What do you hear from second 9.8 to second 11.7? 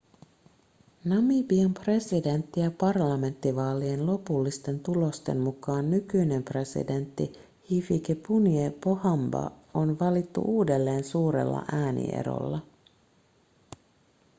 valittu uudelleen suurella